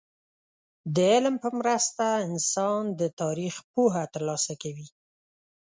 [0.93, 4.87] د علم په مرسته انسان د تاريخ پوهه ترلاسه کوي.